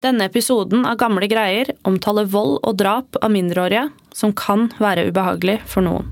Denne 0.00 0.30
episoden 0.30 0.86
av 0.88 0.94
Gamle 0.96 1.26
greier 1.28 1.74
omtaler 1.84 2.24
vold 2.32 2.54
og 2.64 2.76
drap 2.80 3.18
av 3.20 3.34
mindreårige 3.34 3.82
som 4.16 4.32
kan 4.32 4.70
være 4.80 5.10
ubehagelig 5.10 5.58
for 5.68 5.84
noen. 5.84 6.06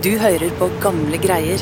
Du 0.00 0.14
hører 0.16 0.48
på 0.56 0.70
Gamle 0.80 1.20
greier. 1.20 1.60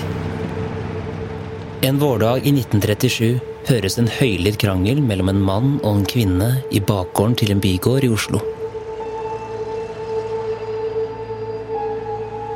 En 1.82 1.98
vårdag 1.98 2.46
i 2.46 2.54
1937 2.54 3.40
høres 3.72 3.98
en 3.98 4.12
høylytt 4.20 4.60
krangel 4.62 5.02
mellom 5.02 5.34
en 5.34 5.42
mann 5.50 5.74
og 5.80 5.90
en 5.90 6.06
kvinne 6.06 6.52
i 6.70 6.78
bakgården 6.78 7.34
til 7.42 7.50
en 7.56 7.66
bygård 7.66 8.06
i 8.06 8.14
Oslo. 8.14 8.44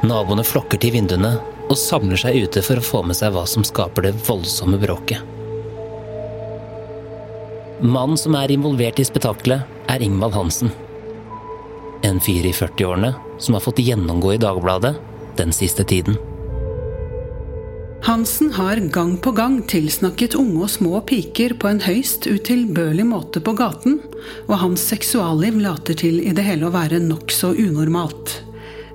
Naboene 0.06 0.46
flokker 0.46 0.78
til 0.78 0.94
vinduene 0.94 1.34
og 1.66 1.78
samler 1.78 2.28
seg 2.28 2.46
ute 2.46 2.62
for 2.62 2.78
å 2.78 2.90
få 2.94 3.02
med 3.10 3.18
seg 3.18 3.34
hva 3.34 3.42
som 3.50 3.66
skaper 3.66 4.06
det 4.06 4.18
voldsomme 4.22 4.78
bråket. 4.78 5.41
Mannen 7.82 8.18
som 8.18 8.36
er 8.38 8.52
involvert 8.54 9.00
i 9.02 9.04
spetakkelet, 9.04 9.66
er 9.90 10.02
Ingvald 10.06 10.36
Hansen. 10.36 10.70
En 12.06 12.20
fyr 12.22 12.46
i 12.46 12.52
40-årene 12.54 13.10
som 13.42 13.56
har 13.56 13.64
fått 13.64 13.82
gjennomgå 13.82 14.36
i 14.36 14.38
Dagbladet 14.42 14.94
den 15.38 15.50
siste 15.50 15.82
tiden. 15.82 16.14
Hansen 18.06 18.52
har 18.54 18.78
gang 18.94 19.16
på 19.22 19.32
gang 19.34 19.60
tilsnakket 19.66 20.36
unge 20.38 20.62
og 20.66 20.70
små 20.70 21.00
piker 21.06 21.56
på 21.58 21.70
en 21.70 21.82
høyst 21.82 22.26
utilbørlig 22.30 23.06
måte 23.06 23.42
på 23.42 23.54
gaten, 23.58 23.98
og 24.46 24.56
hans 24.62 24.86
seksualliv 24.94 25.58
later 25.62 25.98
til 25.98 26.22
i 26.22 26.34
det 26.34 26.46
hele 26.46 26.70
å 26.70 26.74
være 26.74 27.02
nokså 27.02 27.54
unormalt. 27.66 28.38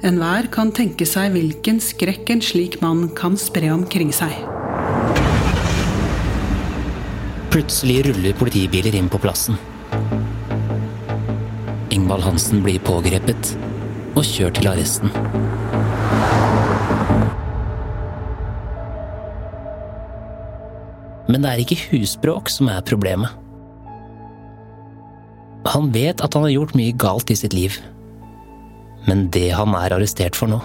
Enhver 0.08 0.48
kan 0.54 0.72
tenke 0.72 1.08
seg 1.08 1.36
hvilken 1.36 1.84
skrekk 1.84 2.32
en 2.36 2.44
slik 2.44 2.80
mann 2.84 3.10
kan 3.16 3.36
spre 3.40 3.72
omkring 3.76 4.16
seg. 4.16 4.57
Plutselig 7.58 8.04
ruller 8.06 8.36
politibiler 8.38 8.94
inn 8.94 9.08
på 9.10 9.18
plassen. 9.18 9.56
Ingvald 11.90 12.22
Hansen 12.22 12.60
blir 12.62 12.78
pågrepet 12.86 13.56
og 14.14 14.20
kjørt 14.28 14.60
til 14.60 14.68
arresten. 14.70 15.10
Men 21.26 21.42
det 21.42 21.50
er 21.50 21.64
ikke 21.64 21.80
husbråk 21.96 22.52
som 22.54 22.70
er 22.70 22.86
problemet. 22.86 23.34
Han 25.74 25.90
vet 25.98 26.22
at 26.22 26.38
han 26.38 26.46
har 26.46 26.54
gjort 26.54 26.78
mye 26.78 26.94
galt 26.94 27.34
i 27.34 27.40
sitt 27.42 27.58
liv. 27.58 27.80
Men 29.10 29.32
det 29.34 29.48
han 29.58 29.74
er 29.82 29.98
arrestert 29.98 30.38
for 30.38 30.54
nå, 30.54 30.62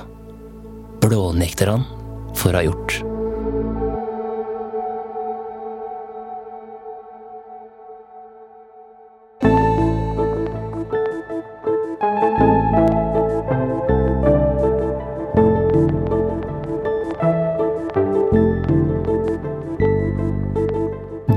blånekter 1.01 1.73
han 1.73 1.89
for 2.37 2.53
å 2.53 2.61
ha 2.61 2.67
gjort. 2.69 3.12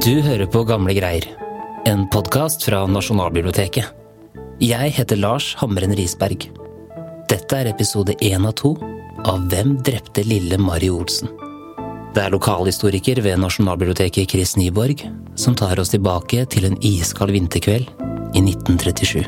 Du 0.06 0.20
hører 0.22 0.46
på 0.46 0.60
Gamle 0.70 0.94
greier, 0.94 1.24
en 1.90 2.04
podkast 2.14 2.62
fra 2.68 2.84
Nasjonalbiblioteket. 2.86 3.88
Jeg 4.62 4.92
heter 4.94 5.18
Lars 5.18 5.48
Hamren 5.58 5.96
Risberg. 5.98 6.46
Dette 7.26 7.58
er 7.58 7.72
episode 7.72 8.14
én 8.22 8.46
av 8.46 8.54
to 8.60 8.76
av 9.26 9.48
Hvem 9.50 9.72
drepte 9.88 10.22
lille 10.30 10.60
Mari 10.62 10.92
Olsen? 10.94 11.32
Det 12.14 12.22
er 12.22 12.36
lokalhistoriker 12.36 13.24
ved 13.26 13.42
Nasjonalbiblioteket 13.42 14.30
Chris 14.30 14.54
Nyborg 14.62 15.08
som 15.42 15.58
tar 15.58 15.82
oss 15.82 15.96
tilbake 15.96 16.46
til 16.54 16.70
en 16.70 16.78
iskald 16.86 17.34
vinterkveld 17.34 17.90
i 18.38 18.46
1937. 18.46 19.26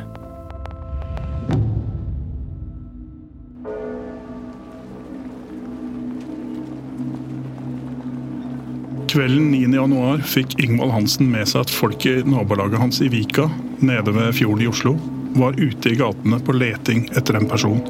Kvelden 9.17 9.52
9. 9.52 9.73
januar 9.73 10.20
fikk 10.22 10.60
Ingvald 10.61 10.92
Hansen 10.94 11.32
med 11.33 11.48
seg 11.50 11.64
at 11.64 11.72
folk 11.73 12.04
i 12.05 12.20
nabolaget 12.22 12.78
hans 12.78 13.00
i 13.02 13.08
Vika, 13.10 13.48
nede 13.82 14.14
ved 14.14 14.36
fjorden 14.38 14.61
i 14.61 14.67
Oslo, 14.70 14.92
var 15.33 15.58
ute 15.58 15.89
i 15.89 15.98
gatene 15.98 16.38
på 16.38 16.54
leting 16.54 17.08
etter 17.17 17.39
en 17.39 17.48
person. 17.50 17.82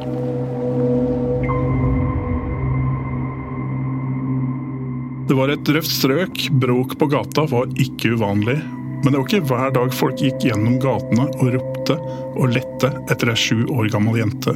Det 5.28 5.36
var 5.36 5.52
et 5.52 5.74
røft 5.76 5.92
strøk, 5.98 6.46
bråk 6.64 6.96
på 6.96 7.12
gata 7.12 7.44
var 7.52 7.76
ikke 7.76 8.14
uvanlig. 8.16 8.56
Men 9.04 9.12
det 9.12 9.18
var 9.18 9.28
ikke 9.28 9.44
hver 9.52 9.76
dag 9.82 10.00
folk 10.00 10.24
gikk 10.24 10.48
gjennom 10.48 10.80
gatene 10.80 11.28
og 11.42 11.52
ropte 11.58 12.00
og 12.38 12.56
lette 12.56 12.96
etter 13.12 13.36
ei 13.36 13.40
sju 13.44 13.68
år 13.68 13.92
gammel 13.92 14.24
jente. 14.24 14.56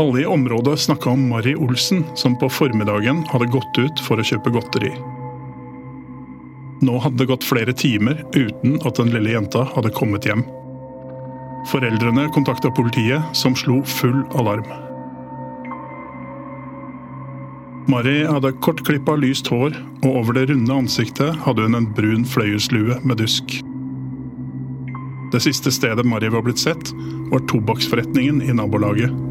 Alle 0.00 0.20
i 0.20 0.26
området 0.26 0.78
snakka 0.80 1.10
om 1.10 1.28
Mari 1.28 1.54
Olsen, 1.54 2.04
som 2.14 2.38
på 2.38 2.48
formiddagen 2.48 3.18
hadde 3.28 3.50
gått 3.52 3.78
ut 3.78 4.00
for 4.00 4.16
å 4.16 4.24
kjøpe 4.24 4.48
godteri. 4.54 4.94
Nå 6.80 6.94
hadde 7.04 7.20
det 7.20 7.28
gått 7.28 7.44
flere 7.44 7.74
timer 7.76 8.22
uten 8.32 8.78
at 8.88 8.96
den 8.96 9.12
lille 9.12 9.34
jenta 9.34 9.66
hadde 9.74 9.92
kommet 9.92 10.24
hjem. 10.24 10.46
Foreldrene 11.68 12.30
kontakta 12.32 12.72
politiet, 12.72 13.20
som 13.36 13.52
slo 13.52 13.82
full 13.84 14.22
alarm. 14.40 14.64
Mari 17.92 18.22
hadde 18.24 18.56
kortklippa 18.64 19.20
lyst 19.20 19.52
hår, 19.52 19.76
og 20.00 20.10
over 20.14 20.40
det 20.40 20.48
runde 20.48 20.82
ansiktet 20.86 21.36
hadde 21.44 21.68
hun 21.68 21.76
en 21.76 21.92
brun 21.92 22.24
fløyelslue 22.24 23.02
med 23.04 23.20
dusk. 23.20 23.60
Det 25.34 25.44
siste 25.44 25.68
stedet 25.76 26.08
Mari 26.08 26.32
var 26.32 26.48
blitt 26.48 26.64
sett, 26.64 26.94
var 27.28 27.44
tobakksforretningen 27.52 28.40
i 28.48 28.56
nabolaget. 28.56 29.26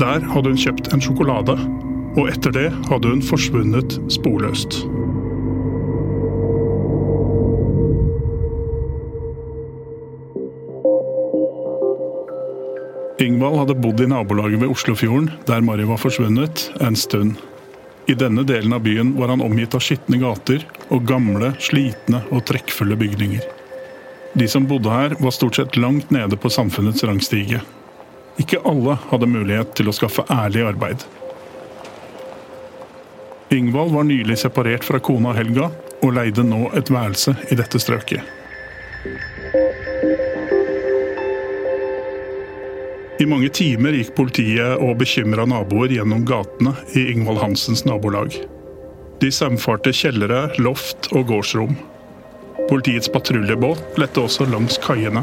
Der 0.00 0.24
hadde 0.26 0.50
hun 0.50 0.58
kjøpt 0.58 0.90
en 0.90 1.02
sjokolade, 1.02 1.54
og 2.18 2.28
etter 2.30 2.54
det 2.54 2.68
hadde 2.88 3.10
hun 3.12 3.22
forsvunnet 3.22 3.94
sporløst. 4.10 4.82
Ingvald 13.22 13.60
hadde 13.60 13.76
bodd 13.78 14.02
i 14.02 14.08
nabolaget 14.10 14.60
ved 14.60 14.72
Oslofjorden, 14.74 15.30
der 15.46 15.62
Mari 15.62 15.86
var 15.86 16.00
forsvunnet, 16.02 16.66
en 16.82 16.98
stund. 16.98 17.36
I 18.10 18.16
denne 18.18 18.42
delen 18.44 18.74
av 18.74 18.82
byen 18.84 19.14
var 19.16 19.30
han 19.32 19.44
omgitt 19.44 19.76
av 19.78 19.84
skitne 19.84 20.18
gater 20.20 20.66
og 20.92 21.06
gamle, 21.08 21.54
slitne 21.62 22.20
og 22.34 22.42
trekkfulle 22.50 22.98
bygninger. 23.00 23.46
De 24.34 24.50
som 24.50 24.66
bodde 24.66 24.90
her, 24.90 25.14
var 25.22 25.32
stort 25.32 25.56
sett 25.60 25.78
langt 25.78 26.10
nede 26.10 26.36
på 26.36 26.50
samfunnets 26.50 27.06
rangstige. 27.06 27.62
Ikke 28.40 28.62
alle 28.66 28.96
hadde 29.10 29.30
mulighet 29.30 29.74
til 29.78 29.90
å 29.90 29.94
skaffe 29.94 30.24
ærlig 30.32 30.64
arbeid. 30.66 31.04
Ingvald 33.54 33.92
var 33.94 34.06
nylig 34.08 34.38
separert 34.40 34.84
fra 34.86 34.98
kona 34.98 35.34
Helga, 35.36 35.68
og 36.02 36.16
leide 36.16 36.42
nå 36.44 36.66
et 36.76 36.90
værelse 36.92 37.36
i 37.52 37.56
dette 37.56 37.80
strøket. 37.80 38.24
I 43.22 43.26
mange 43.30 43.48
timer 43.54 43.94
gikk 43.94 44.10
politiet 44.18 44.82
og 44.82 44.98
bekymra 45.00 45.46
naboer 45.48 45.94
gjennom 45.94 46.26
gatene 46.28 46.74
i 46.98 47.06
Ingvald 47.12 47.38
Hansens 47.44 47.84
nabolag. 47.86 48.34
De 49.22 49.30
saumfarte 49.32 49.94
kjellere, 49.94 50.48
loft 50.58 51.08
og 51.14 51.30
gårdsrom. 51.30 51.76
Politiets 52.68 53.08
patruljebåt 53.14 54.00
lette 54.02 54.20
også 54.20 54.48
langs 54.50 54.80
kaiene. 54.82 55.22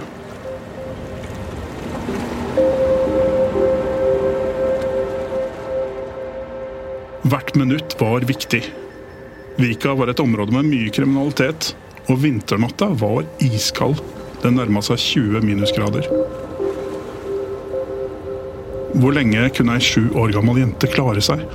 Hvert 7.31 7.55
minutt 7.55 7.93
var 8.01 8.19
viktig. 8.27 8.59
Vika 9.55 9.93
var 9.95 10.09
et 10.11 10.19
område 10.19 10.51
med 10.51 10.67
mye 10.67 10.89
kriminalitet, 10.91 11.69
og 12.11 12.19
vinternatta 12.25 12.89
var 12.99 13.23
iskald. 13.39 14.01
Den 14.43 14.57
nærma 14.59 14.81
seg 14.83 14.99
20 14.99 15.39
minusgrader. 15.45 16.09
Hvor 18.99 19.15
lenge 19.15 19.47
kunne 19.55 19.79
ei 19.79 19.87
sju 19.87 20.09
år 20.11 20.35
gammel 20.35 20.59
jente 20.59 20.91
klare 20.91 21.23
seg? 21.23 21.47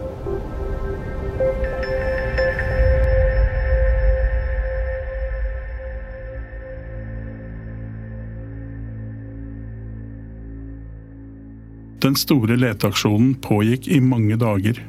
Den 12.00 12.16
store 12.16 12.56
leteaksjonen 12.64 13.34
pågikk 13.44 13.92
i 13.92 14.00
mange 14.00 14.40
dager. 14.40 14.86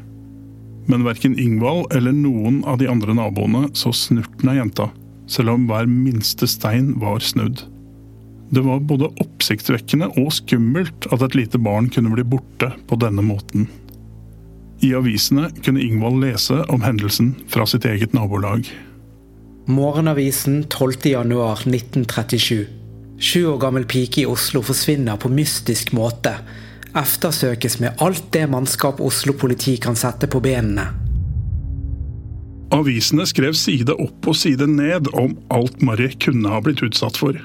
Men 0.87 1.03
verken 1.03 1.35
Ingvald 1.39 1.91
eller 1.95 2.15
noen 2.15 2.61
av 2.65 2.79
de 2.79 2.87
andre 2.87 3.15
naboene 3.17 3.67
så 3.75 3.91
snurten 3.95 4.49
av 4.49 4.55
jenta, 4.55 4.89
selv 5.27 5.55
om 5.55 5.65
hver 5.67 5.89
minste 5.91 6.47
stein 6.47 6.93
var 7.01 7.19
snudd. 7.23 7.63
Det 8.49 8.63
var 8.63 8.79
både 8.87 9.09
oppsiktsvekkende 9.19 10.07
og 10.21 10.31
skummelt 10.31 11.09
at 11.11 11.21
et 11.25 11.35
lite 11.35 11.59
barn 11.59 11.89
kunne 11.91 12.13
bli 12.15 12.23
borte 12.23 12.71
på 12.87 12.95
denne 13.01 13.21
måten. 13.25 13.67
I 14.85 14.93
avisene 14.95 15.49
kunne 15.65 15.81
Ingvald 15.83 16.21
lese 16.23 16.61
om 16.71 16.81
hendelsen 16.85 17.35
fra 17.51 17.65
sitt 17.67 17.85
eget 17.89 18.13
nabolag. 18.15 18.69
Morgenavisen 19.67 20.63
12.1.1937. 20.71 22.65
Sju 23.19 23.47
år 23.49 23.57
gammel 23.59 23.87
pike 23.89 24.21
i 24.21 24.27
Oslo 24.29 24.61
forsvinner 24.63 25.17
på 25.19 25.31
mystisk 25.33 25.91
måte. 25.97 26.37
Eftersøkes 26.97 27.79
med 27.79 27.99
alt 28.01 28.31
det 28.33 28.47
mannskap 28.49 29.01
Oslo 29.03 29.35
politi 29.37 29.75
kan 29.81 29.97
sette 29.97 30.29
på 30.31 30.41
benene. 30.41 30.87
Avisene 32.73 33.25
skrev 33.29 33.53
side 33.55 33.93
opp 33.95 34.27
og 34.27 34.35
side 34.35 34.67
ned 34.67 35.07
om 35.15 35.37
alt 35.53 35.81
Mari 35.85 36.09
kunne 36.19 36.49
ha 36.51 36.59
blitt 36.63 36.81
utsatt 36.83 37.19
for. 37.19 37.37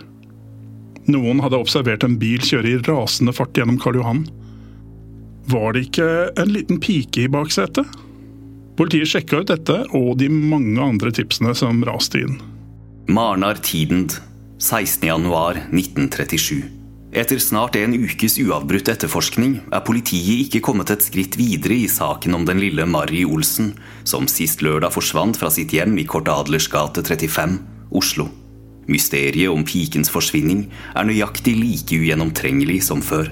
Noen 1.10 1.40
hadde 1.42 1.60
observert 1.60 2.04
en 2.06 2.18
bil 2.18 2.40
kjøre 2.42 2.72
i 2.72 2.80
rasende 2.86 3.34
fart 3.34 3.56
gjennom 3.58 3.78
Karl 3.82 3.96
Johan. 4.00 4.24
Var 5.52 5.72
det 5.74 5.80
ikke 5.88 6.08
en 6.38 6.52
liten 6.54 6.80
pike 6.82 7.24
i 7.24 7.30
baksetet? 7.30 7.86
Politiet 8.78 9.10
sjekka 9.10 9.42
ut 9.42 9.52
dette 9.52 9.76
og 9.92 10.18
de 10.22 10.28
mange 10.32 10.80
andre 10.80 11.10
tipsene 11.14 11.54
som 11.58 11.84
raste 11.86 12.18
inn. 12.22 12.38
Marnar 13.10 13.56
Tidend, 13.62 14.12
16.1.1937. 14.62 16.81
Etter 17.12 17.36
snart 17.44 17.76
en 17.76 17.92
ukes 17.92 18.38
uavbrutt 18.40 18.88
etterforskning 18.88 19.58
er 19.68 19.82
politiet 19.84 20.46
ikke 20.46 20.62
kommet 20.64 20.88
et 20.94 21.04
skritt 21.04 21.36
videre 21.36 21.76
i 21.76 21.90
saken 21.90 22.38
om 22.38 22.46
den 22.48 22.62
lille 22.62 22.86
Mari 22.88 23.26
Olsen, 23.28 23.74
som 24.08 24.24
sist 24.32 24.64
lørdag 24.64 24.94
forsvant 24.94 25.36
fra 25.36 25.50
sitt 25.52 25.74
hjem 25.76 25.98
i 26.00 26.06
Kort 26.08 26.30
Adlers 26.32 26.70
gate 26.72 27.04
35, 27.04 27.58
Oslo. 27.92 28.30
Mysteriet 28.88 29.52
om 29.52 29.60
pikens 29.68 30.08
forsvinning 30.08 30.64
er 30.96 31.04
nøyaktig 31.04 31.52
like 31.60 32.00
ugjennomtrengelig 32.00 32.80
som 32.88 33.04
før. 33.04 33.28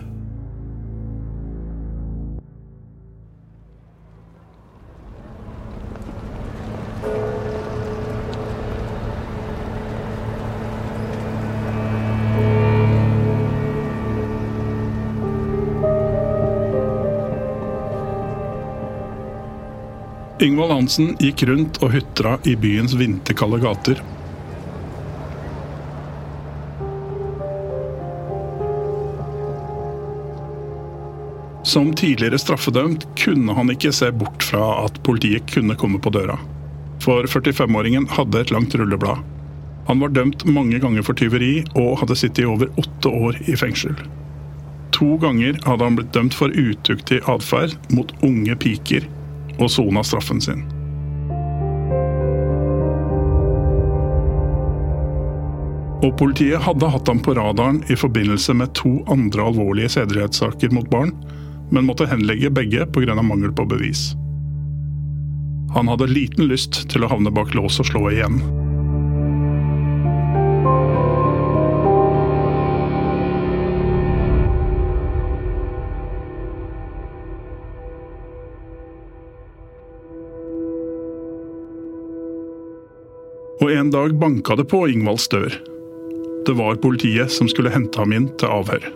Ingvald 20.41 20.73
Hansen 20.73 21.11
gikk 21.21 21.43
rundt 21.51 21.83
og 21.85 21.91
hutra 21.93 22.39
i 22.49 22.55
byens 22.57 22.95
vinterkalde 22.97 23.59
gater. 23.61 23.99
Som 31.69 31.93
tidligere 31.93 32.41
straffedømt 32.41 33.05
kunne 33.21 33.53
han 33.59 33.75
ikke 33.75 33.93
se 33.93 34.09
bort 34.17 34.49
fra 34.49 34.87
at 34.87 34.97
politiet 35.05 35.45
kunne 35.53 35.77
komme 35.77 36.01
på 36.01 36.15
døra. 36.17 36.39
For 37.05 37.29
45-åringen 37.29 38.09
hadde 38.17 38.41
et 38.41 38.55
langt 38.55 38.75
rulleblad. 38.81 39.21
Han 39.93 40.01
var 40.01 40.17
dømt 40.17 40.49
mange 40.49 40.81
ganger 40.81 41.05
for 41.05 41.21
tyveri 41.21 41.67
og 41.77 42.01
hadde 42.01 42.17
sittet 42.17 42.47
i 42.47 42.49
over 42.49 42.73
åtte 42.81 43.13
år 43.13 43.37
i 43.45 43.61
fengsel. 43.61 43.93
To 44.97 45.15
ganger 45.21 45.61
hadde 45.69 45.85
han 45.85 46.01
blitt 46.01 46.15
dømt 46.17 46.37
for 46.37 46.49
utuktig 46.49 47.21
atferd 47.29 47.77
mot 47.93 48.17
unge 48.25 48.57
piker 48.57 49.05
og 49.61 49.71
sona 49.73 50.03
straffen 50.07 50.41
sin. 50.43 50.65
Og 56.01 56.15
politiet 56.17 56.63
hadde 56.65 56.89
hatt 56.89 57.09
ham 57.13 57.21
på 57.21 57.35
radaren 57.37 57.83
i 57.93 57.97
forbindelse 57.99 58.55
med 58.57 58.73
to 58.79 58.95
andre 59.13 59.51
alvorlige 59.51 59.93
sedelighetssaker 59.99 60.73
mot 60.73 60.89
barn, 60.93 61.13
men 61.71 61.85
måtte 61.87 62.09
henlegge 62.09 62.51
begge 62.51 62.87
pga. 62.89 63.15
mangel 63.23 63.53
på 63.53 63.69
bevis. 63.69 64.15
Han 65.75 65.89
hadde 65.89 66.09
liten 66.11 66.49
lyst 66.49 66.89
til 66.91 67.05
å 67.05 67.13
havne 67.13 67.31
bak 67.31 67.55
lås 67.55 67.79
og 67.79 67.87
slå 67.87 68.09
igjen. 68.11 68.41
En 83.71 83.91
dag 83.91 84.19
banka 84.19 84.57
det 84.57 84.65
på 84.65 84.89
Ingvalds 84.89 85.29
dør. 85.29 85.55
Det 86.47 86.53
var 86.59 86.75
politiet 86.83 87.31
som 87.31 87.47
skulle 87.49 87.71
hente 87.71 88.01
ham 88.01 88.11
inn 88.13 88.27
til 88.41 88.51
avhør. 88.51 88.87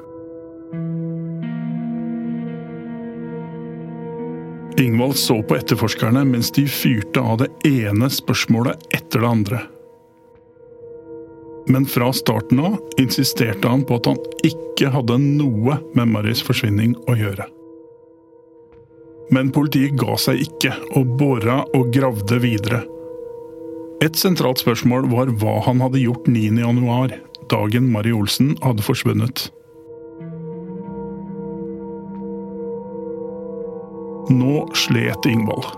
Ingvald 4.82 5.14
så 5.14 5.36
på 5.46 5.54
etterforskerne 5.60 6.24
mens 6.26 6.50
de 6.56 6.64
fyrte 6.66 7.22
av 7.22 7.38
det 7.44 7.52
ene 7.70 8.08
spørsmålet 8.10 8.88
etter 8.98 9.22
det 9.22 9.28
andre. 9.30 9.60
Men 11.70 11.86
fra 11.86 12.10
starten 12.12 12.58
av 12.60 12.74
insisterte 12.98 13.70
han 13.70 13.84
på 13.86 14.00
at 14.00 14.08
han 14.10 14.18
ikke 14.42 14.90
hadde 14.96 15.20
noe 15.22 15.78
med 15.94 16.10
Marys 16.16 16.42
forsvinning 16.42 16.96
å 17.06 17.14
gjøre. 17.20 17.46
Men 19.30 19.54
politiet 19.54 19.94
ga 20.02 20.18
seg 20.18 20.42
ikke, 20.48 20.74
og 20.98 21.14
bora 21.20 21.62
og 21.78 21.94
gravde 21.94 22.42
videre. 22.42 22.82
Et 24.04 24.16
sentralt 24.20 24.60
spørsmål 24.60 25.06
var 25.08 25.30
hva 25.40 25.52
han 25.64 25.78
hadde 25.80 26.02
gjort 26.02 26.26
9.1, 26.28 27.14
dagen 27.48 27.86
Mari 27.92 28.10
Olsen 28.12 28.50
hadde 28.60 28.84
forsvunnet. 28.84 29.46
Nå 34.28 34.58
slet 34.76 35.28
Ingvald. 35.30 35.70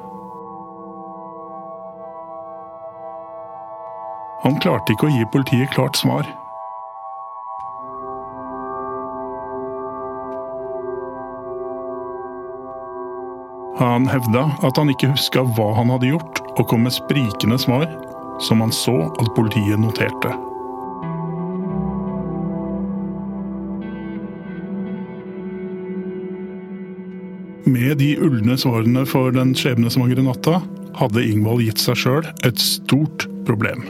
Han 4.43 4.59
klarte 4.65 4.97
ikke 4.97 5.07
å 5.07 5.13
gi 5.13 5.29
politiet 5.31 5.71
klart 5.77 6.01
svar. 6.01 6.27
Han 13.77 14.11
hevda 14.11 14.49
at 14.67 14.83
han 14.83 14.91
ikke 14.91 15.13
huska 15.15 15.47
hva 15.55 15.71
han 15.79 15.95
hadde 15.95 16.11
gjort, 16.11 16.43
og 16.57 16.67
kom 16.73 16.87
med 16.89 16.97
sprikende 16.97 17.61
svar 17.61 17.87
som 18.41 18.61
han 18.61 18.73
så 18.75 18.97
at 19.21 19.33
politiet 19.37 19.81
noterte. 19.81 20.33
Med 27.67 27.99
de 27.99 28.13
ulne 28.23 28.55
svarene 28.59 29.03
for 29.09 29.35
den 29.35 29.53
skjebnesvangre 29.59 30.23
natta 30.25 30.61
hadde 30.97 31.25
Ingvald 31.27 31.65
gitt 31.67 31.83
seg 31.83 31.99
sjøl 32.01 32.29
et 32.47 32.61
stort 32.63 33.27
problem. 33.49 33.85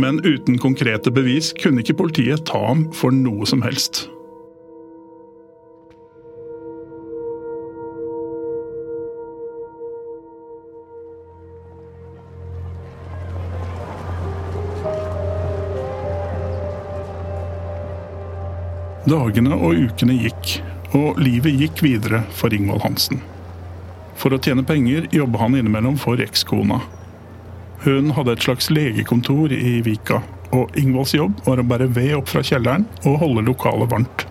Men 0.00 0.20
uten 0.26 0.58
konkrete 0.60 1.12
bevis 1.14 1.52
kunne 1.56 1.82
ikke 1.84 1.98
politiet 2.02 2.44
ta 2.50 2.60
ham 2.68 2.88
for 2.94 3.14
noe 3.14 3.46
som 3.48 3.62
helst. 3.64 4.04
Dagene 19.10 19.56
og 19.56 19.74
ukene 19.74 20.14
gikk, 20.14 20.60
og 20.94 21.16
livet 21.18 21.56
gikk 21.58 21.80
videre 21.82 22.20
for 22.36 22.54
Ingvald 22.54 22.84
Hansen. 22.84 23.18
For 24.20 24.30
å 24.30 24.38
tjene 24.38 24.62
penger 24.62 25.08
jobba 25.10 25.40
han 25.40 25.56
innimellom 25.58 25.96
for 25.98 26.20
ekskona. 26.22 26.78
Hun 27.82 28.12
hadde 28.14 28.36
et 28.36 28.44
slags 28.44 28.70
legekontor 28.70 29.50
i 29.56 29.80
Vika, 29.82 30.20
og 30.54 30.78
Ingvalds 30.78 31.16
jobb 31.16 31.42
var 31.48 31.58
å 31.58 31.66
bære 31.66 31.90
ved 31.96 32.12
opp 32.20 32.30
fra 32.30 32.44
kjelleren 32.46 32.86
og 33.02 33.18
holde 33.24 33.46
lokalet 33.48 33.90
varmt. 33.90 34.26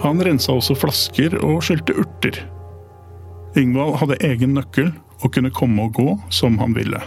Han 0.00 0.24
rensa 0.24 0.56
også 0.56 0.78
flasker 0.78 1.36
og 1.42 1.60
skylte 1.66 1.98
urter. 1.98 2.40
Ingvald 3.58 3.98
hadde 4.00 4.22
egen 4.24 4.56
nøkkel 4.56 4.94
og 5.18 5.32
kunne 5.34 5.52
komme 5.52 5.90
og 5.90 5.98
gå 5.98 6.12
som 6.32 6.56
han 6.62 6.78
ville. 6.78 7.02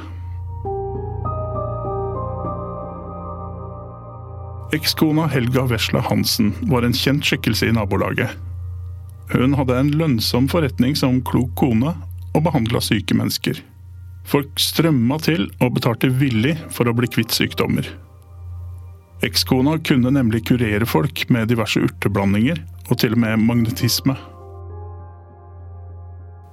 Ekskona 4.71 5.27
Helga 5.27 5.65
Vesla 5.67 5.99
Hansen 5.99 6.53
var 6.61 6.85
en 6.87 6.93
kjent 6.95 7.25
skikkelse 7.27 7.67
i 7.67 7.73
nabolaget. 7.75 8.29
Hun 9.33 9.55
hadde 9.59 9.75
en 9.75 9.89
lønnsom 9.99 10.47
forretning 10.51 10.95
som 10.95 11.17
klok 11.27 11.51
kone, 11.59 11.91
og 12.31 12.45
behandla 12.45 12.79
syke 12.79 13.15
mennesker. 13.19 13.57
Folk 14.23 14.59
strømma 14.63 15.17
til 15.25 15.49
og 15.59 15.73
betalte 15.75 16.07
villig 16.21 16.53
for 16.71 16.87
å 16.87 16.93
bli 16.95 17.09
kvitt 17.11 17.35
sykdommer. 17.35 17.89
Ekskona 19.27 19.75
kunne 19.83 20.13
nemlig 20.15 20.45
kurere 20.47 20.87
folk 20.87 21.25
med 21.27 21.51
diverse 21.51 21.81
urteblandinger, 21.83 22.61
og 22.87 23.01
til 23.03 23.17
og 23.17 23.21
med 23.25 23.43
magnetisme. 23.43 24.15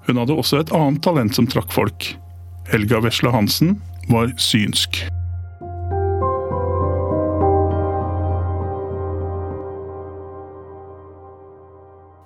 Hun 0.09 0.19
hadde 0.19 0.35
også 0.35 0.59
et 0.65 0.75
annet 0.75 1.05
talent 1.07 1.39
som 1.39 1.47
trakk 1.47 1.71
folk. 1.71 2.11
Helga 2.73 2.99
Vesle 3.07 3.31
Hansen 3.31 3.77
var 4.11 4.35
synsk. 4.43 5.05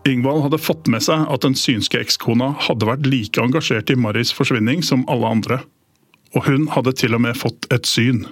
Ingvald 0.05 0.43
hadde 0.43 0.59
fått 0.59 0.89
med 0.91 1.05
seg 1.05 1.29
at 1.31 1.45
den 1.45 1.55
synske 1.55 2.01
ekskona 2.03 2.53
hadde 2.67 2.89
vært 2.89 3.07
like 3.07 3.39
engasjert 3.39 3.91
i 3.93 3.95
Marys 3.95 4.33
forsvinning 4.35 4.83
som 4.83 5.05
alle 5.13 5.29
andre. 5.31 5.59
Og 6.35 6.49
hun 6.49 6.65
hadde 6.75 6.95
til 6.99 7.15
og 7.15 7.23
med 7.23 7.39
fått 7.39 7.69
et 7.71 7.87
syn. 7.87 8.25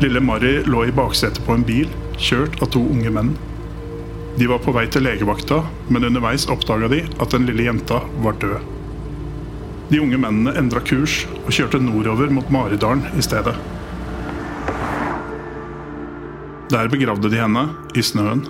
Lille 0.00 0.22
Mari 0.22 0.60
lå 0.70 0.84
i 0.86 0.94
baksetet 0.96 1.42
på 1.44 1.56
en 1.56 1.66
bil, 1.66 1.90
kjørt 2.16 2.62
av 2.62 2.70
to 2.76 2.84
unge 2.94 3.10
menn. 3.12 3.34
De 4.38 4.46
var 4.48 4.62
på 4.62 4.72
vei 4.72 4.86
til 4.88 5.04
legevakta, 5.04 5.64
men 5.90 6.06
underveis 6.06 6.46
oppdaga 6.52 6.88
de 6.94 7.02
at 7.18 7.34
den 7.34 7.50
lille 7.50 7.66
jenta 7.66 7.98
var 8.22 8.38
død. 8.40 8.62
De 9.90 9.98
unge 9.98 10.22
mennene 10.22 10.54
endra 10.56 10.80
kurs 10.86 11.24
og 11.42 11.50
kjørte 11.50 11.82
nordover 11.82 12.30
mot 12.30 12.54
Maridalen 12.54 13.02
i 13.18 13.26
stedet. 13.26 13.58
Der 16.70 16.88
begravde 16.88 17.26
de 17.32 17.38
henne 17.40 17.64
i 17.98 18.02
snøen. 18.02 18.44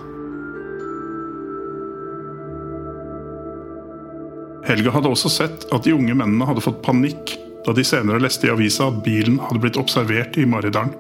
Helga 4.69 4.93
hadde 4.93 5.09
også 5.09 5.31
sett 5.33 5.65
at 5.73 5.87
de 5.87 5.95
unge 5.97 6.13
mennene 6.13 6.45
hadde 6.45 6.63
fått 6.65 6.83
panikk 6.85 7.33
da 7.65 7.73
de 7.77 7.85
senere 7.85 8.21
leste 8.21 8.49
i 8.49 8.53
avisa 8.53 8.91
at 8.91 8.99
bilen 9.07 9.39
hadde 9.41 9.63
blitt 9.63 9.79
observert 9.81 10.37
i 10.41 10.45
Maridalen. 10.49 10.93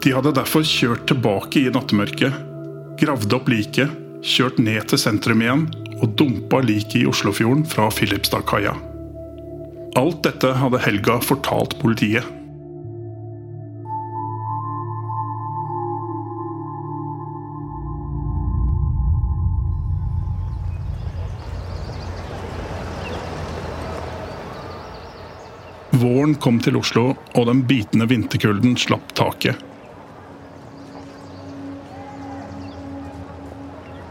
De 0.00 0.14
hadde 0.16 0.32
derfor 0.38 0.64
kjørt 0.64 1.02
tilbake 1.10 1.66
i 1.66 1.72
nattemørket, 1.74 2.38
gravd 3.02 3.34
opp 3.36 3.50
liket, 3.52 3.90
kjørt 4.24 4.62
ned 4.62 4.86
til 4.88 5.02
sentrum 5.02 5.42
igjen 5.44 5.66
og 5.98 6.14
dumpa 6.16 6.62
liket 6.64 7.02
i 7.02 7.08
Oslofjorden 7.10 7.66
fra 7.68 7.90
Filipstadkaia. 7.92 8.72
Alt 9.98 10.22
dette 10.22 10.52
hadde 10.54 10.78
Helga 10.84 11.16
fortalt 11.24 11.74
politiet. 11.80 12.22
Våren 26.00 26.36
kom 26.38 26.60
til 26.62 26.78
Oslo, 26.78 27.10
og 27.34 27.48
den 27.50 27.64
bitende 27.66 28.06
vinterkulden 28.08 28.78
slapp 28.78 29.10
taket. 29.18 29.58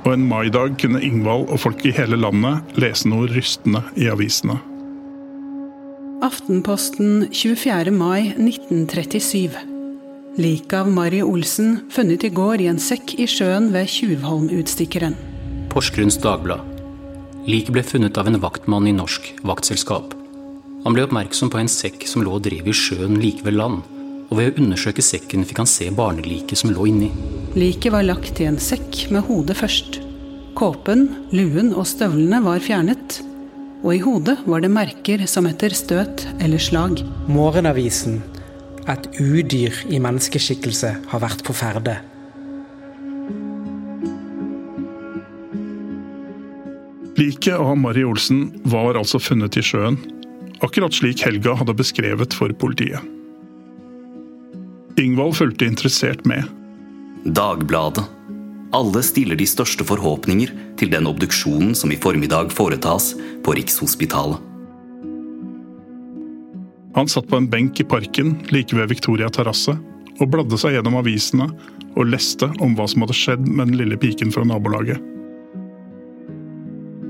Og 0.03 0.11
en 0.13 0.27
maidag 0.27 0.75
kunne 0.81 1.01
Ingvald 1.05 1.47
og 1.47 1.63
folk 1.63 1.85
i 1.87 1.93
hele 1.95 2.19
landet 2.19 2.75
lese 2.81 3.09
noe 3.09 3.29
rystende 3.31 3.81
i 3.95 4.09
avisene. 4.11 4.59
Aftenposten 6.21 7.27
24. 7.31 7.91
mai 7.91 8.33
1937. 8.37 9.51
Liket 10.35 10.73
av 10.73 10.89
Mari 10.91 11.21
Olsen 11.23 11.79
funnet 11.89 12.23
i 12.27 12.29
går 12.29 12.59
i 12.59 12.65
en 12.67 12.81
sekk 12.83 13.13
i 13.23 13.27
sjøen 13.27 13.69
ved 13.71 13.87
Tjuvholm-utstikkeren. 13.87 15.15
Porsgrunns 15.71 16.19
Dagblad. 16.19 16.65
Liket 17.47 17.71
ble 17.71 17.83
funnet 17.87 18.19
av 18.19 18.27
en 18.27 18.39
vaktmann 18.43 18.89
i 18.91 18.93
Norsk 18.97 19.31
Vaktselskap. 19.47 20.11
Han 20.83 20.97
ble 20.97 21.07
oppmerksom 21.07 21.53
på 21.53 21.61
en 21.61 21.71
sekk 21.71 22.03
som 22.11 22.27
lå 22.27 22.35
og 22.35 22.43
drev 22.49 22.67
i 22.67 22.75
sjøen 22.75 23.15
like 23.23 23.47
ved 23.47 23.55
land, 23.55 23.79
og 24.27 24.35
ved 24.41 24.51
å 24.51 24.65
undersøke 24.65 25.05
sekken 25.05 25.47
fikk 25.47 25.63
han 25.63 25.71
se 25.71 25.87
barneliket 25.87 26.59
som 26.59 26.75
lå 26.75 26.89
inni. 26.91 27.13
Liket 27.55 27.95
var 27.95 28.03
lagt 28.03 28.43
i 28.43 28.49
en 28.51 28.59
sekk 28.59 29.05
med 29.07 29.23
hodet 29.31 29.55
først. 29.63 30.01
Kåpen, 30.59 31.07
luen 31.31 31.71
og 31.71 31.87
støvlene 31.87 32.43
var 32.43 32.59
fjernet, 32.59 33.21
og 33.79 33.95
i 33.95 34.01
hodet 34.03 34.35
var 34.49 34.63
det 34.63 34.71
merker 34.73 35.23
som 35.29 35.47
etter 35.47 35.73
støt 35.75 36.25
eller 36.43 36.61
slag. 36.61 36.99
Morgenavisen. 37.31 38.19
Et 38.89 39.05
udyr 39.21 39.75
i 39.87 39.99
menneskeskikkelse 40.01 40.93
har 41.11 41.23
vært 41.23 41.43
på 41.47 41.55
ferde. 41.55 41.99
Liket 47.19 47.55
av 47.59 47.75
Mari 47.77 48.05
Olsen 48.07 48.47
var 48.71 48.95
altså 48.95 49.19
funnet 49.19 49.57
i 49.59 49.63
sjøen, 49.65 49.97
akkurat 50.63 50.95
slik 50.95 51.23
Helga 51.25 51.57
hadde 51.59 51.75
beskrevet 51.75 52.35
for 52.35 52.53
politiet. 52.61 53.03
Ingvald 54.99 55.35
fulgte 55.39 55.67
interessert 55.67 56.25
med. 56.27 56.47
Dagbladet. 57.23 58.07
Alle 58.75 59.01
stiller 59.01 59.37
de 59.39 59.47
største 59.49 59.85
forhåpninger 59.87 60.51
til 60.77 60.91
den 60.93 61.09
obduksjonen 61.09 61.73
som 61.77 61.89
i 61.89 61.97
formiddag 61.97 62.51
foretas 62.53 63.15
på 63.45 63.55
Rikshospitalet. 63.57 64.45
Han 66.97 67.09
satt 67.09 67.29
på 67.29 67.37
en 67.37 67.49
benk 67.49 67.79
i 67.81 67.85
parken 67.87 68.35
like 68.53 68.75
ved 68.75 68.89
Victoria 68.91 69.29
terrasse 69.33 69.73
og 70.19 70.29
bladde 70.29 70.57
seg 70.59 70.75
gjennom 70.75 70.99
avisene 70.99 71.47
og 71.95 72.09
leste 72.11 72.49
om 72.61 72.75
hva 72.77 72.85
som 72.89 73.05
hadde 73.05 73.17
skjedd 73.17 73.45
med 73.47 73.71
den 73.71 73.79
lille 73.81 73.97
piken 73.97 74.33
fra 74.35 74.45
nabolaget. 74.45 74.99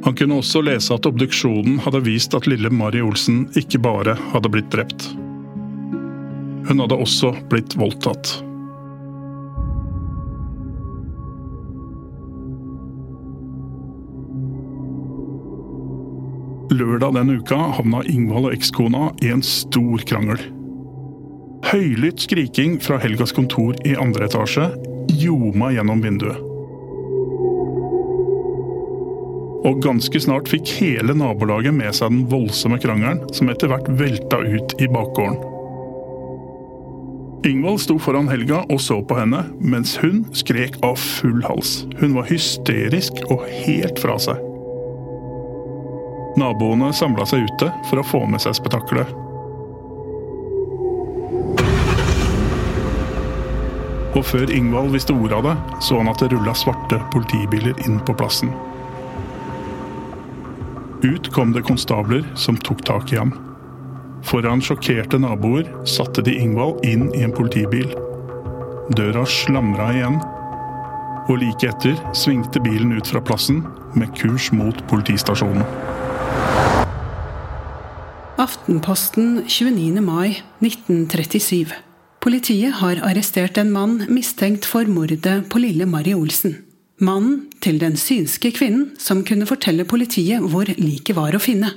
Han 0.05 0.15
kunne 0.15 0.39
også 0.39 0.61
lese 0.63 0.95
at 0.95 1.07
obduksjonen 1.09 1.81
hadde 1.83 2.05
vist 2.05 2.35
at 2.37 2.47
lille 2.47 2.71
Mari 2.71 3.01
Olsen 3.03 3.47
ikke 3.59 3.81
bare 3.83 4.15
hadde 4.31 4.51
blitt 4.53 4.71
drept. 4.71 5.09
Hun 6.69 6.79
hadde 6.85 6.95
også 6.95 7.33
blitt 7.51 7.75
voldtatt. 7.79 8.39
Lørdag 16.99 17.15
den 17.15 17.37
uka 17.39 17.55
havna 17.77 18.01
Ingvald 18.11 18.49
og 18.49 18.53
ekskona 18.57 19.05
i 19.23 19.29
en 19.31 19.39
stor 19.45 20.01
krangel. 20.09 20.41
Høylytt 21.69 22.25
skriking 22.25 22.73
fra 22.83 22.97
Helgas 22.99 23.31
kontor 23.31 23.77
i 23.87 23.93
andre 23.95 24.27
etasje 24.27 24.65
ljoma 25.21 25.69
gjennom 25.71 26.01
vinduet. 26.03 26.41
Og 29.69 29.79
ganske 29.85 30.19
snart 30.25 30.51
fikk 30.51 30.73
hele 30.81 31.15
nabolaget 31.15 31.77
med 31.77 31.95
seg 31.95 32.11
den 32.11 32.27
voldsomme 32.33 32.81
krangelen, 32.83 33.23
som 33.31 33.47
etter 33.53 33.71
hvert 33.71 33.87
velta 34.01 34.41
ut 34.43 34.75
i 34.83 34.91
bakgården. 34.91 35.39
Ingvald 37.47 37.79
sto 37.85 37.95
foran 37.95 38.27
Helga 38.27 38.65
og 38.67 38.83
så 38.83 38.99
på 38.99 39.21
henne, 39.21 39.45
mens 39.63 39.95
hun 40.03 40.25
skrek 40.35 40.81
av 40.83 40.99
full 40.99 41.39
hals. 41.47 41.85
Hun 42.03 42.19
var 42.19 42.27
hysterisk 42.27 43.23
og 43.29 43.47
helt 43.63 44.03
fra 44.03 44.19
seg. 44.19 44.48
Naboene 46.39 46.93
samla 46.95 47.25
seg 47.27 47.49
ute 47.49 47.67
for 47.89 47.99
å 47.99 48.05
få 48.05 48.23
med 48.29 48.39
seg 48.43 48.55
spetakkelet. 48.55 49.11
Og 54.17 54.25
før 54.25 54.51
Ingvald 54.51 54.93
visste 54.95 55.13
ordet 55.13 55.37
av 55.37 55.45
det, 55.45 55.55
så 55.85 55.99
han 55.99 56.09
at 56.11 56.21
det 56.23 56.31
rulla 56.33 56.55
svarte 56.57 56.97
politibiler 57.13 57.77
inn 57.85 57.99
på 58.07 58.15
plassen. 58.19 58.51
Ut 61.03 61.29
kom 61.31 61.53
det 61.55 61.63
konstabler 61.67 62.25
som 62.35 62.57
tok 62.59 62.81
tak 62.87 63.13
i 63.13 63.19
ham. 63.19 63.31
Foran 64.27 64.59
sjokkerte 64.63 65.19
naboer 65.21 65.69
satte 65.87 66.23
de 66.25 66.33
Ingvald 66.35 66.83
inn 66.87 67.07
i 67.15 67.23
en 67.23 67.35
politibil. 67.35 67.87
Døra 68.97 69.23
slamra 69.29 69.91
igjen, 69.95 70.19
og 71.29 71.37
like 71.39 71.69
etter 71.69 71.95
svingte 72.17 72.59
bilen 72.65 72.95
ut 72.97 73.07
fra 73.07 73.21
plassen 73.23 73.61
med 73.95 74.11
kurs 74.17 74.49
mot 74.51 74.83
politistasjonen. 74.89 75.63
Aftenposten 78.39 79.43
29. 79.47 80.01
mai 80.01 80.41
1937. 80.63 81.73
Politiet 82.19 82.73
har 82.79 83.01
arrestert 83.03 83.57
en 83.57 83.71
mann 83.71 84.05
mistenkt 84.07 84.65
for 84.67 84.87
mordet 84.87 85.49
på 85.51 85.59
lille 85.59 85.85
Mari 85.85 86.13
Olsen. 86.15 86.55
Mannen 86.99 87.45
til 87.63 87.79
den 87.79 87.95
synske 87.99 88.51
kvinnen 88.55 88.89
som 88.99 89.25
kunne 89.27 89.47
fortelle 89.47 89.85
politiet 89.87 90.43
hvor 90.51 90.67
liket 90.79 91.15
var 91.19 91.35
å 91.35 91.43
finne. 91.43 91.71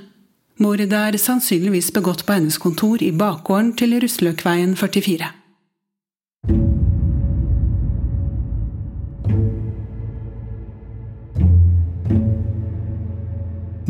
Mordet 0.62 0.92
er 0.94 1.18
sannsynligvis 1.18 1.92
begått 1.94 2.26
på 2.26 2.38
hennes 2.38 2.58
kontor 2.62 3.02
i 3.02 3.10
bakgården 3.10 3.74
til 3.78 3.98
Russløkveien 4.02 4.76
44. 4.78 5.41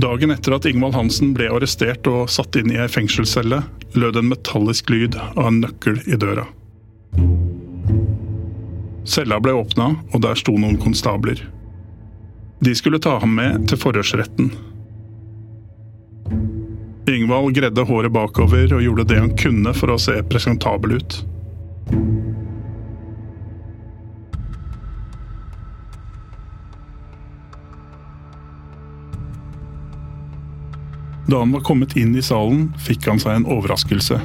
Dagen 0.02 0.30
etter 0.30 0.56
at 0.56 0.64
Ingvald 0.66 0.97
Hansen 0.99 1.30
ble 1.30 1.47
arrestert 1.54 2.09
og 2.11 2.26
satt 2.35 2.56
inn 2.59 2.73
i 2.75 2.78
ei 2.82 2.88
fengselscelle, 2.90 3.61
lød 3.94 4.16
en 4.18 4.32
metallisk 4.32 4.90
lyd 4.90 5.14
av 5.37 5.44
en 5.47 5.61
nøkkel 5.62 6.00
i 6.11 6.18
døra. 6.18 6.49
Cella 9.06 9.38
ble 9.42 9.54
åpna, 9.61 9.92
og 10.11 10.25
der 10.25 10.35
sto 10.40 10.56
noen 10.59 10.80
konstabler. 10.82 11.44
De 12.66 12.75
skulle 12.75 12.99
ta 13.02 13.14
ham 13.23 13.37
med 13.38 13.68
til 13.71 13.78
forhørsretten. 13.78 14.50
Ingvald 17.12 17.54
gredde 17.54 17.87
håret 17.87 18.14
bakover 18.14 18.75
og 18.75 18.82
gjorde 18.82 19.06
det 19.06 19.23
han 19.23 19.37
kunne 19.38 19.71
for 19.78 19.94
å 19.94 20.00
se 20.02 20.18
presentabel 20.26 20.99
ut. 20.99 21.21
Da 31.33 31.39
han 31.39 31.53
var 31.53 31.61
kommet 31.65 31.95
inn 31.97 32.12
i 32.12 32.23
salen, 32.23 32.67
fikk 32.77 33.07
han 33.09 33.21
seg 33.23 33.39
en 33.39 33.47
overraskelse. 33.49 34.19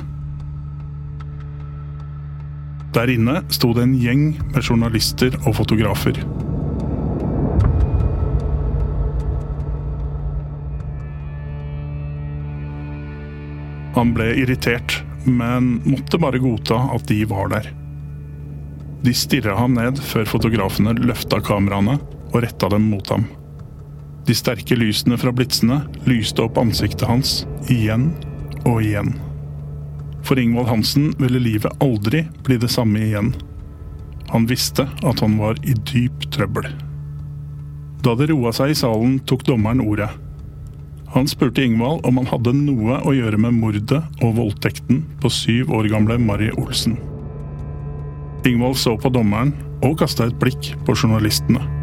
Der 2.98 3.12
inne 3.14 3.38
sto 3.48 3.70
det 3.78 3.86
en 3.86 3.94
gjeng 3.96 4.26
med 4.50 4.60
journalister 4.60 5.38
og 5.46 5.56
fotografer. 5.56 6.20
Han 13.96 14.12
ble 14.12 14.34
irritert, 14.44 15.00
men 15.24 15.78
måtte 15.88 16.20
bare 16.20 16.44
godta 16.44 16.84
at 16.92 17.08
de 17.08 17.24
var 17.32 17.56
der. 17.56 17.72
De 19.08 19.16
stirra 19.16 19.56
ham 19.64 19.80
ned 19.80 20.04
før 20.12 20.28
fotografene 20.36 21.00
løfta 21.00 21.40
kameraene 21.40 22.02
og 22.34 22.42
retta 22.44 22.68
dem 22.76 22.92
mot 22.92 23.16
ham. 23.16 23.30
De 24.28 24.36
sterke 24.36 24.76
lysene 24.76 25.16
fra 25.20 25.32
blitsene 25.32 25.82
lyste 26.08 26.44
opp 26.44 26.60
ansiktet 26.60 27.08
hans 27.08 27.46
igjen 27.72 28.10
og 28.68 28.82
igjen. 28.84 29.14
For 30.28 30.40
Ingvald 30.42 30.68
Hansen 30.68 31.14
ville 31.22 31.40
livet 31.40 31.72
aldri 31.84 32.26
bli 32.44 32.58
det 32.60 32.70
samme 32.74 33.00
igjen. 33.06 33.32
Han 34.34 34.48
visste 34.50 34.84
at 35.08 35.24
han 35.24 35.38
var 35.40 35.56
i 35.64 35.76
dyp 35.88 36.28
trøbbel. 36.36 36.68
Da 38.04 38.16
det 38.20 38.28
roa 38.34 38.52
seg 38.56 38.74
i 38.74 38.78
salen, 38.78 39.16
tok 39.24 39.46
dommeren 39.48 39.80
ordet. 39.86 40.10
Han 41.16 41.30
spurte 41.32 41.64
Ingvald 41.64 42.04
om 42.06 42.20
han 42.20 42.28
hadde 42.28 42.52
noe 42.58 43.00
å 43.08 43.16
gjøre 43.16 43.40
med 43.40 43.56
mordet 43.56 44.02
og 44.20 44.36
voldtekten 44.42 45.06
på 45.24 45.32
syv 45.32 45.72
år 45.80 45.88
gamle 45.94 46.20
Mari 46.20 46.52
Olsen. 46.60 47.00
Ingvald 48.48 48.76
så 48.80 48.98
på 49.00 49.12
dommeren 49.16 49.56
og 49.80 49.96
kasta 50.04 50.28
et 50.28 50.40
blikk 50.42 50.74
på 50.84 50.96
journalistene. 51.00 51.77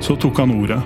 Så 0.00 0.16
tok 0.16 0.38
han 0.40 0.54
ordet, 0.54 0.80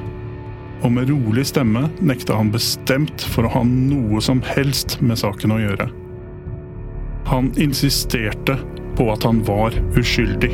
og 0.85 0.93
med 0.93 1.09
rolig 1.09 1.47
stemme 1.49 1.87
nekta 2.05 2.37
han 2.37 2.51
bestemt 2.53 3.23
for 3.33 3.47
å 3.47 3.53
ha 3.55 3.63
noe 3.67 4.21
som 4.25 4.43
helst 4.45 4.99
med 5.01 5.21
saken 5.23 5.55
å 5.55 5.61
gjøre. 5.63 5.89
Han 7.31 7.53
insisterte 7.57 8.59
på 8.99 9.07
at 9.15 9.25
han 9.25 9.41
var 9.47 9.75
uskyldig. 9.97 10.51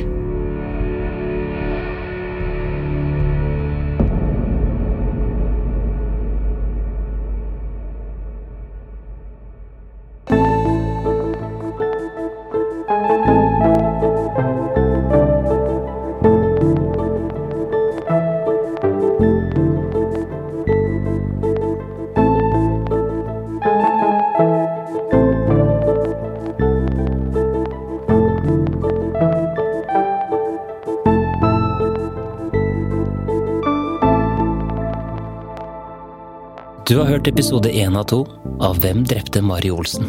Hørt 37.20 37.28
episode 37.28 37.68
én 37.68 37.96
av 37.96 38.04
to 38.08 38.22
av 38.64 38.78
Hvem 38.80 39.02
drepte 39.04 39.42
Mari 39.44 39.68
Olsen? 39.70 40.06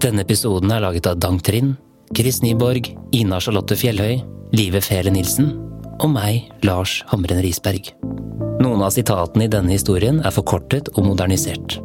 Denne 0.00 0.22
episoden 0.24 0.72
er 0.72 0.80
laget 0.80 1.04
av 1.10 1.18
Dang 1.20 1.36
Trind, 1.44 1.74
Chris 2.16 2.40
Nyborg, 2.40 2.88
Ina 3.12 3.40
Charlotte 3.40 3.76
Fjellhøy, 3.76 4.22
Live 4.56 4.80
Fele 4.80 5.12
Nilsen 5.12 5.50
og 6.00 6.08
meg, 6.14 6.48
Lars 6.64 7.02
Hamren 7.12 7.42
Risberg. 7.44 7.92
Noen 8.64 8.80
av 8.80 8.94
sitatene 8.96 9.44
i 9.44 9.52
denne 9.52 9.74
historien 9.76 10.22
er 10.24 10.32
forkortet 10.32 10.88
og 10.94 11.10
modernisert. 11.10 11.76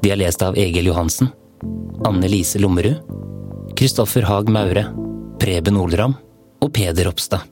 De 0.00 0.14
er 0.14 0.22
lest 0.24 0.40
av 0.40 0.56
Egil 0.56 0.88
Johansen, 0.88 1.28
Anne 2.08 2.32
Lise 2.32 2.62
Lommerud, 2.64 3.02
Kristoffer 3.76 4.24
Haag 4.24 4.48
Maure, 4.48 4.88
Preben 5.36 5.76
Olram 5.76 6.16
og 6.64 6.72
Peder 6.72 7.10
Ropstad. 7.10 7.44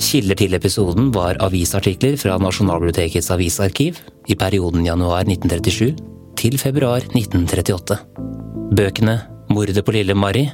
Kilder 0.00 0.38
til 0.38 0.54
episoden 0.56 1.10
var 1.14 1.38
avisartikler 1.44 2.16
fra 2.20 2.38
Nasjonalbibliotekets 2.40 3.30
avisarkiv 3.34 3.98
i 4.28 4.36
perioden 4.38 4.86
januar 4.86 5.26
1937 5.26 5.92
til 6.38 6.58
februar 6.60 7.04
1938. 7.12 7.98
Bøkene 8.72 9.18
Mordet 9.52 9.84
på 9.84 9.92
lille 9.92 10.14
Mari, 10.16 10.46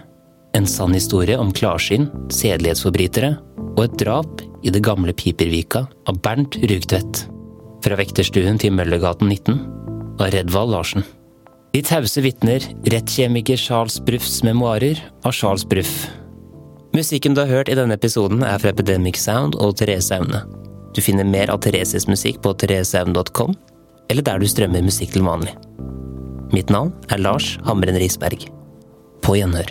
En 0.57 0.66
sann 0.66 0.94
historie 0.96 1.37
om 1.38 1.53
klarsyn, 1.53 2.09
sedelighetsforbrytere 2.33 3.35
og 3.77 3.83
et 3.85 3.98
drap 4.01 4.40
i 4.64 4.72
det 4.74 4.81
gamle 4.83 5.12
Pipervika 5.12 5.85
av 6.09 6.20
Bernt 6.24 6.57
Rugtvedt. 6.59 7.27
Fra 7.85 7.98
Vekterstuen 8.01 8.59
til 8.59 8.72
Møllergaten 8.74 9.29
19 9.29 9.61
av 10.18 10.33
Redvald 10.35 10.72
Larsen. 10.74 11.05
De 11.74 11.83
tause 11.85 12.24
vitner, 12.24 12.64
rettskjemiker 12.90 13.61
Charles 13.61 14.01
Bruffs 14.03 14.40
memoarer 14.42 14.98
av 15.22 15.37
Charles 15.37 15.66
Bruff. 15.68 16.09
Musikken 16.98 17.34
du 17.34 17.44
har 17.44 17.50
hørt 17.52 17.68
i 17.70 17.76
denne 17.78 17.94
episoden 17.94 18.40
er 18.42 18.58
fra 18.58 18.72
Epidemic 18.72 19.20
Sound 19.22 19.54
og 19.62 19.76
Therese 19.78 20.16
Aune. 20.16 20.40
Du 20.96 20.98
finner 21.04 21.26
mer 21.28 21.52
av 21.52 21.61
Thereses 21.62 22.08
musikk 22.11 22.40
på 22.42 22.50
thereseaune.com, 22.58 23.52
eller 24.11 24.26
der 24.26 24.42
du 24.42 24.48
strømmer 24.50 24.82
musikk 24.82 25.12
til 25.14 25.22
vanlig. 25.22 25.52
Mitt 26.50 26.72
navn 26.74 26.90
er 27.12 27.22
Lars 27.22 27.52
Hamren 27.68 28.00
Risberg. 28.02 28.48
På 29.22 29.37
gjenhør. 29.38 29.70